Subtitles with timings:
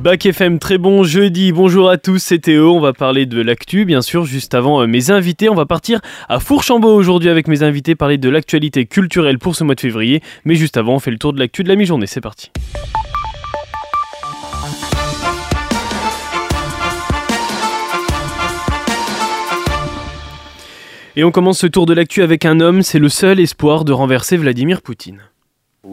[0.00, 3.84] Bac FM, très bon jeudi, bonjour à tous, c'est Théo, on va parler de l'actu,
[3.84, 7.62] bien sûr, juste avant euh, mes invités, on va partir à Fourchambault aujourd'hui avec mes
[7.62, 11.10] invités, parler de l'actualité culturelle pour ce mois de février, mais juste avant, on fait
[11.10, 12.50] le tour de l'actu de la mi-journée, c'est parti.
[21.14, 23.92] Et on commence ce tour de l'actu avec un homme, c'est le seul espoir de
[23.92, 25.20] renverser Vladimir Poutine.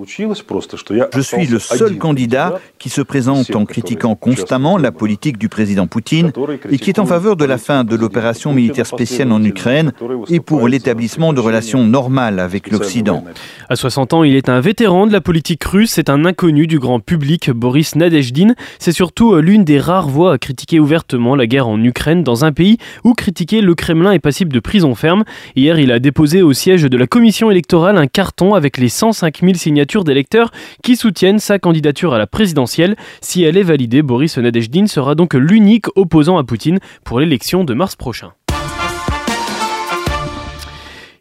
[0.05, 5.87] Je suis le seul candidat qui se présente en critiquant constamment la politique du président
[5.87, 6.31] Poutine
[6.69, 9.93] et qui est en faveur de la fin de l'opération militaire spéciale en Ukraine
[10.29, 13.23] et pour l'établissement de relations normales avec l'Occident.
[13.69, 16.77] À 60 ans, il est un vétéran de la politique russe, c'est un inconnu du
[16.79, 18.53] grand public, Boris Nadezhdin.
[18.79, 22.45] C'est surtout euh, l'une des rares voix à critiquer ouvertement la guerre en Ukraine dans
[22.45, 25.23] un pays où critiquer le Kremlin est passible de prison ferme.
[25.55, 29.39] Hier, il a déposé au siège de la commission électorale un carton avec les 105
[29.41, 30.51] 000 signatures d'électeurs
[30.83, 32.95] qui soutiennent sa candidature à la présidentielle.
[33.21, 37.73] Si elle est validée, Boris Nadezhdin sera donc l'unique opposant à Poutine pour l'élection de
[37.73, 38.33] mars prochain.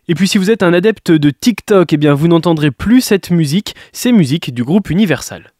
[0.08, 3.30] Et puis si vous êtes un adepte de TikTok, eh bien vous n'entendrez plus cette
[3.30, 5.52] musique, c'est musique du groupe Universal.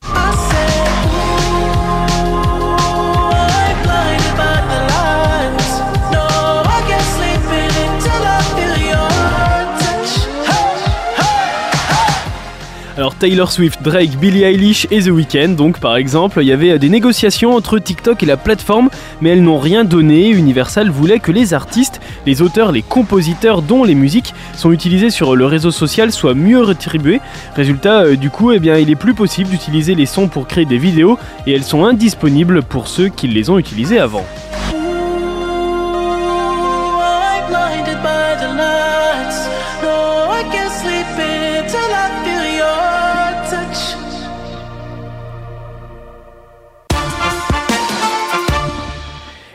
[12.97, 16.79] Alors Taylor Swift, Drake, Billie Eilish et The Weeknd, donc par exemple, il y avait
[16.79, 18.89] des négociations entre TikTok et la plateforme,
[19.21, 20.31] mais elles n'ont rien donné.
[20.31, 25.37] Universal voulait que les artistes, les auteurs, les compositeurs dont les musiques sont utilisées sur
[25.37, 27.21] le réseau social soient mieux rétribués.
[27.55, 30.79] Résultat, euh, du coup, eh il est plus possible d'utiliser les sons pour créer des
[30.79, 34.25] vidéos et elles sont indisponibles pour ceux qui les ont utilisées avant.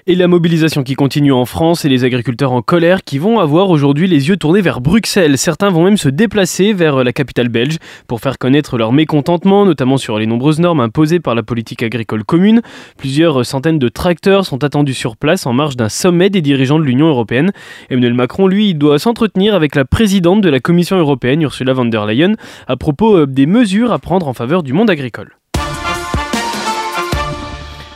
[0.07, 3.69] Et la mobilisation qui continue en France et les agriculteurs en colère qui vont avoir
[3.69, 5.37] aujourd'hui les yeux tournés vers Bruxelles.
[5.37, 9.97] Certains vont même se déplacer vers la capitale belge pour faire connaître leur mécontentement, notamment
[9.97, 12.61] sur les nombreuses normes imposées par la politique agricole commune.
[12.97, 16.83] Plusieurs centaines de tracteurs sont attendus sur place en marge d'un sommet des dirigeants de
[16.83, 17.51] l'Union européenne.
[17.91, 22.07] Emmanuel Macron, lui, doit s'entretenir avec la présidente de la Commission européenne, Ursula von der
[22.07, 22.33] Leyen,
[22.67, 25.40] à propos euh, des mesures à prendre en faveur du monde agricole.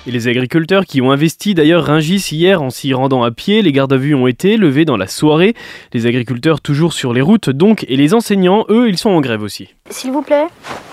[0.08, 3.72] Et les agriculteurs qui ont investi d'ailleurs Ringis hier en s'y rendant à pied, les
[3.72, 5.56] gardes à vue ont été levés dans la soirée.
[5.94, 9.42] Les agriculteurs toujours sur les routes donc, et les enseignants, eux, ils sont en grève
[9.42, 9.74] aussi.
[9.90, 10.46] S'il vous plaît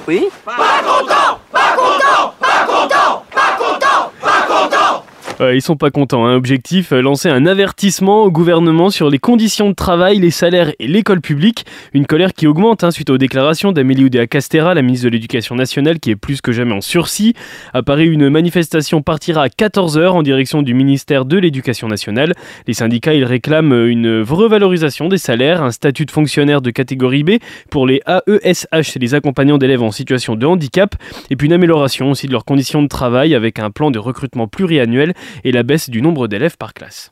[0.08, 6.26] Oui Pas content Pas content Pas content Pas content Pas content ils sont pas contents.
[6.26, 6.34] Hein.
[6.34, 10.86] Objectif, euh, lancer un avertissement au gouvernement sur les conditions de travail, les salaires et
[10.86, 11.66] l'école publique.
[11.92, 15.98] Une colère qui augmente hein, suite aux déclarations d'Amélie Oudéa-Castera, la ministre de l'Éducation nationale,
[15.98, 17.34] qui est plus que jamais en sursis.
[17.72, 22.34] À Paris, une manifestation partira à 14h en direction du ministère de l'Éducation nationale.
[22.66, 27.30] Les syndicats, ils réclament une revalorisation des salaires, un statut de fonctionnaire de catégorie B
[27.70, 30.94] pour les AESH, les accompagnants d'élèves en situation de handicap,
[31.30, 34.46] et puis une amélioration aussi de leurs conditions de travail avec un plan de recrutement
[34.46, 37.10] pluriannuel et la baisse du nombre d'élèves par classe.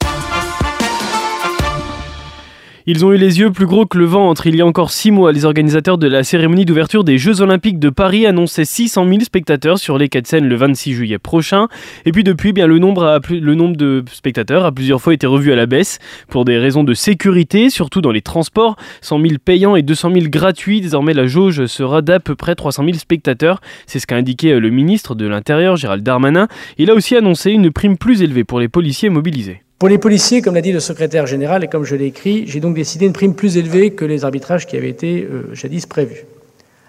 [2.87, 4.47] Ils ont eu les yeux plus gros que le ventre.
[4.47, 7.79] Il y a encore six mois, les organisateurs de la cérémonie d'ouverture des Jeux Olympiques
[7.79, 11.69] de Paris annonçaient 600 000 spectateurs sur les quais Seine le 26 juillet prochain.
[12.05, 15.53] Et puis depuis, bien, le, nombre le nombre de spectateurs a plusieurs fois été revu
[15.53, 15.99] à la baisse
[16.29, 18.77] pour des raisons de sécurité, surtout dans les transports.
[19.03, 20.81] 100 000 payants et 200 000 gratuits.
[20.81, 23.61] Désormais, la jauge sera d'à peu près 300 000 spectateurs.
[23.87, 26.49] C'est ce qu'a indiqué le ministre de l'Intérieur, Gérald Darmanin.
[26.79, 29.62] Il a aussi annoncé une prime plus élevée pour les policiers mobilisés.
[29.81, 32.61] Pour les policiers, comme l'a dit le secrétaire général et comme je l'ai écrit, j'ai
[32.61, 36.27] donc décidé une prime plus élevée que les arbitrages qui avaient été euh, jadis prévus.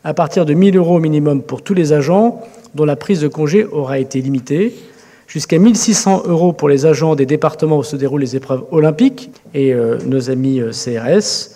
[0.03, 2.41] À partir de 1000 euros au minimum pour tous les agents
[2.75, 4.75] dont la prise de congé aura été limitée,
[5.25, 9.73] jusqu'à 1600 euros pour les agents des départements où se déroulent les épreuves olympiques et
[9.73, 11.56] euh, nos amis euh, CRS,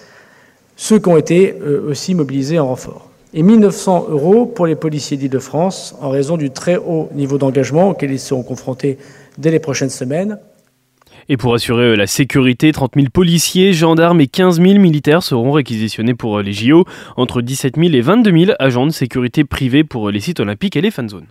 [0.78, 1.53] ceux qui ont été
[1.90, 3.09] aussi mobilisés en renfort.
[3.34, 8.12] Et 1900 euros pour les policiers d'Île-de-France en raison du très haut niveau d'engagement auquel
[8.12, 8.97] ils seront confrontés
[9.38, 10.40] dès les prochaines semaines.
[11.27, 15.51] Et pour assurer euh, la sécurité, 30 000 policiers, gendarmes et 15 000 militaires seront
[15.51, 16.85] réquisitionnés pour euh, les JO,
[17.17, 20.75] entre 17 000 et 22 000 agents de sécurité privés pour euh, les sites olympiques
[20.75, 21.25] et les fan zones.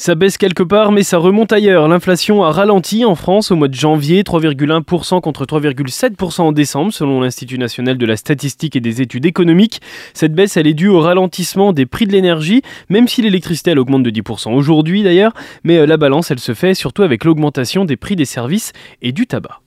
[0.00, 1.86] Ça baisse quelque part, mais ça remonte ailleurs.
[1.86, 7.20] L'inflation a ralenti en France au mois de janvier, 3,1% contre 3,7% en décembre, selon
[7.20, 9.82] l'Institut national de la statistique et des études économiques.
[10.14, 13.78] Cette baisse, elle est due au ralentissement des prix de l'énergie, même si l'électricité, elle
[13.78, 17.84] augmente de 10% aujourd'hui d'ailleurs, mais euh, la balance, elle se fait surtout avec l'augmentation
[17.84, 18.72] des prix des services
[19.02, 19.60] et du tabac.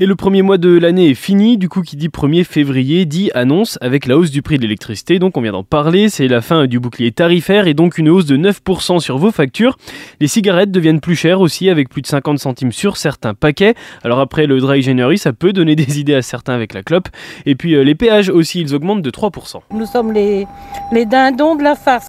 [0.00, 3.30] Et le premier mois de l'année est fini, du coup qui dit 1er février dit
[3.34, 6.40] annonce avec la hausse du prix de l'électricité, donc on vient d'en parler, c'est la
[6.40, 9.76] fin du bouclier tarifaire et donc une hausse de 9% sur vos factures.
[10.20, 13.74] Les cigarettes deviennent plus chères aussi avec plus de 50 centimes sur certains paquets.
[14.02, 17.08] Alors après le dry January, ça peut donner des idées à certains avec la clope.
[17.46, 19.60] Et puis euh, les péages aussi, ils augmentent de 3%.
[19.72, 20.46] Nous sommes les,
[20.92, 22.06] les dindons de la farce.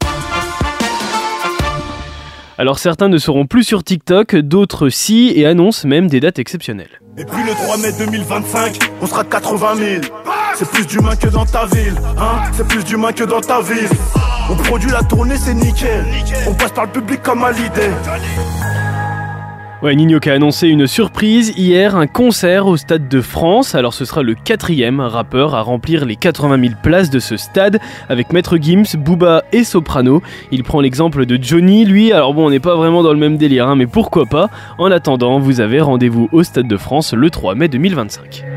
[2.58, 7.02] Alors certains ne seront plus sur TikTok, d'autres si, et annoncent même des dates exceptionnelles.
[7.18, 10.02] Et puis le 3 mai 2025, on sera 80 000.
[10.56, 13.90] C'est plus d'humains que dans ta ville, hein C'est plus d'humains que dans ta ville.
[14.50, 16.06] On produit la tournée, c'est nickel.
[16.48, 17.92] On passe par le public comme à l'idée.
[19.86, 23.76] Ouais, Nino qui a annoncé une surprise hier, un concert au Stade de France.
[23.76, 27.80] Alors ce sera le quatrième rappeur à remplir les 80 000 places de ce stade
[28.10, 30.24] avec Maître Gims, Booba et Soprano.
[30.50, 32.12] Il prend l'exemple de Johnny, lui.
[32.12, 34.50] Alors bon, on n'est pas vraiment dans le même délire, hein, mais pourquoi pas
[34.80, 38.55] En attendant, vous avez rendez-vous au Stade de France le 3 mai 2025.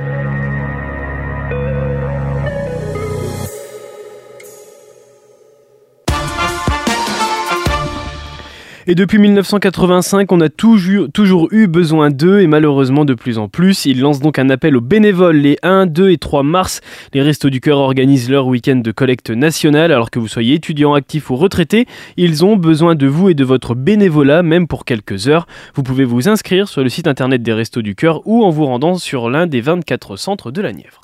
[8.91, 13.85] Et depuis 1985, on a toujours, eu besoin d'eux et malheureusement de plus en plus.
[13.85, 16.81] Ils lancent donc un appel aux bénévoles les 1, 2 et 3 mars.
[17.13, 19.93] Les Restos du Cœur organisent leur week-end de collecte nationale.
[19.93, 21.85] Alors que vous soyez étudiant actif ou retraité,
[22.17, 25.47] ils ont besoin de vous et de votre bénévolat, même pour quelques heures.
[25.75, 28.65] Vous pouvez vous inscrire sur le site internet des Restos du Cœur ou en vous
[28.65, 31.03] rendant sur l'un des 24 centres de la Nièvre.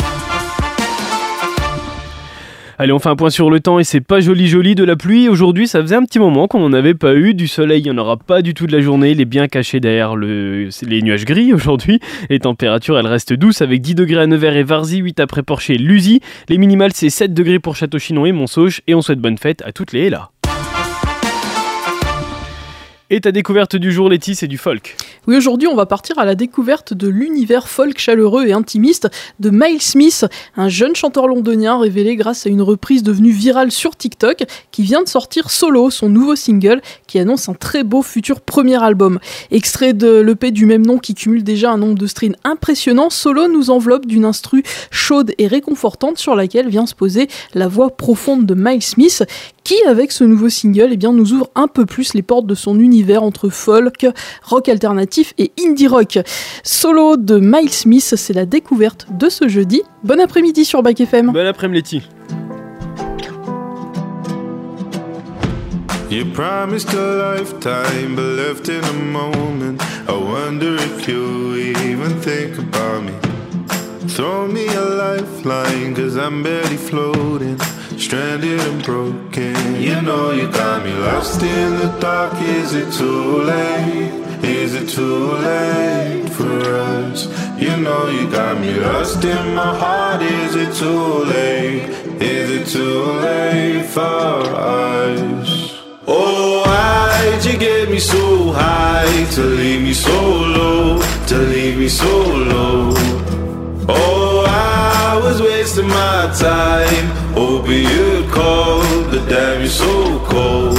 [2.76, 4.97] Allez, on fait un point sur le temps et c'est pas joli joli de la
[4.97, 5.29] pluie.
[5.29, 7.32] Aujourd'hui, ça faisait un petit moment qu'on n'en avait pas eu.
[7.32, 9.12] Du soleil, il n'y en aura pas du tout de la journée.
[9.12, 10.69] Il est bien caché derrière le...
[10.82, 12.00] les nuages gris aujourd'hui.
[12.31, 15.75] Les températures, elles restent douces avec 10 degrés à Nevers et Varzy, 8 à Préporcher
[15.75, 16.21] et Lusy.
[16.49, 18.81] Les minimales, c'est 7 degrés pour Château-Chinon et Montsauche.
[18.88, 20.31] Et on souhaite bonne fête à toutes les là.
[23.17, 24.97] Et ta découverte du jour, Letty, c'est du folk.
[25.29, 29.09] Oui, aujourd'hui, on va partir à la découverte de l'univers folk chaleureux et intimiste
[29.39, 30.27] de Miles Smith,
[30.57, 35.01] un jeune chanteur londonien révélé grâce à une reprise devenue virale sur TikTok, qui vient
[35.01, 39.21] de sortir Solo, son nouveau single, qui annonce un très beau futur premier album.
[39.53, 43.47] Extrait de l'EP du même nom qui cumule déjà un nombre de streams impressionnant, Solo
[43.47, 48.45] nous enveloppe d'une instru chaude et réconfortante sur laquelle vient se poser la voix profonde
[48.45, 49.23] de Miles Smith,
[49.65, 52.55] qui, avec ce nouveau single, eh bien, nous ouvre un peu plus les portes de
[52.55, 54.07] son univers entre folk,
[54.43, 56.19] rock alternatif et indie rock.
[56.63, 59.83] Solo de Miles Smith, c'est la découverte de ce jeudi.
[60.05, 61.33] Bon après-midi sur Bac FM.
[61.33, 62.03] Bon après-midi.
[66.11, 69.83] You promised a lifetime, but left in a moment.
[70.07, 73.13] I wonder if you even think about me.
[74.09, 77.59] Throw me a lifeline, cause I'm barely floating.
[78.05, 79.81] Stranded and broken.
[79.81, 82.35] You know you got me lost in the dark.
[82.43, 84.12] Is it too late?
[84.45, 87.27] Is it too late for us?
[87.59, 90.21] You know you got me lost in my heart.
[90.21, 91.89] Is it too late?
[92.21, 95.81] Is it too late for us?
[96.06, 101.01] Oh, why'd you get me so high to leave me so low?
[101.29, 102.12] To leave me so
[102.53, 102.93] low?
[103.89, 107.24] Oh, I was wasting my time,
[107.65, 108.83] hoping you'd call.
[109.11, 110.79] But damn, you're so cold.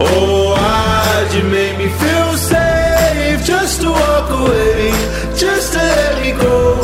[0.00, 4.90] Oh, why'd you make me feel safe just to walk away,
[5.36, 6.76] just to let me go?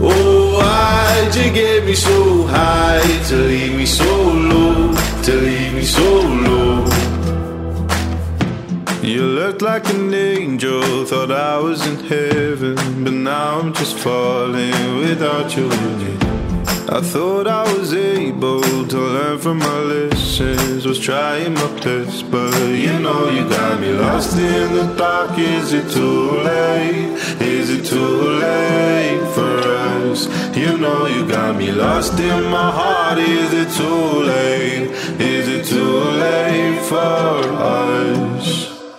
[0.00, 4.92] Oh, why'd you get me so high to leave me so low,
[5.22, 6.84] to leave me so low?
[9.02, 14.98] You looked like an angel, thought I was in heaven, but now I'm just falling
[14.98, 16.27] without you.
[16.90, 22.54] I thought I was able to learn from my lessons, was trying my best, but
[22.64, 25.38] you know you got me lost in the dark.
[25.38, 27.12] Is it too late?
[27.42, 30.28] Is it too late for us?
[30.56, 33.18] You know you got me lost in my heart.
[33.18, 34.88] Is it too late?
[35.20, 38.46] Is it too late for us?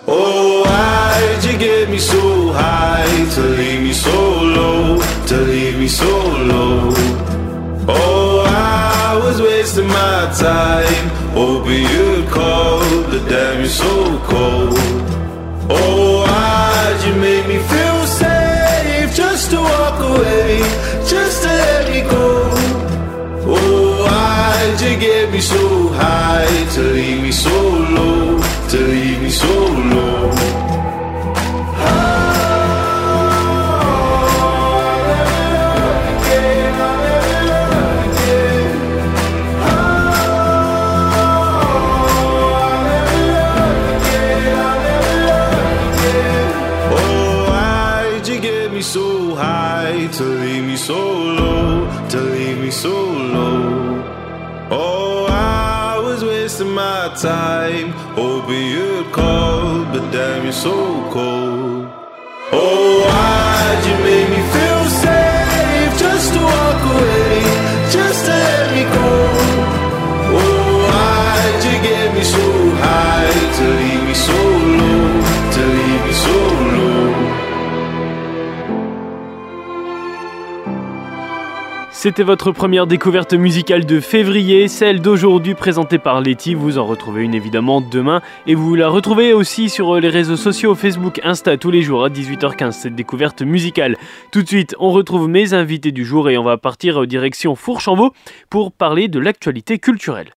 [0.06, 5.88] Oh, why'd you get me so high to leave me so low, to leave me
[5.88, 6.99] so low?
[7.92, 12.80] Oh, I was wasting my time, hoping you'd call,
[13.10, 14.78] but damn, you're so cold.
[15.68, 20.58] Oh, why'd you make me feel safe just to walk away,
[21.12, 22.26] just to let me go?
[23.54, 27.56] Oh, why'd you get me so high to leave me so
[27.96, 28.38] low,
[28.70, 29.52] to leave me so
[29.94, 30.30] low?
[57.00, 57.90] My time.
[58.14, 60.74] Hoping you'd call, but damn, you're so
[61.10, 61.88] cold.
[62.52, 64.69] Oh, why'd you make me feel
[81.92, 86.54] C'était votre première découverte musicale de février, celle d'aujourd'hui présentée par Letty.
[86.54, 90.76] Vous en retrouvez une évidemment demain et vous la retrouvez aussi sur les réseaux sociaux
[90.76, 93.96] Facebook, Insta tous les jours à 18h15 cette découverte musicale.
[94.30, 98.14] Tout de suite, on retrouve mes invités du jour et on va partir direction Fourchambault
[98.50, 100.28] pour parler de l'actualité culturelle.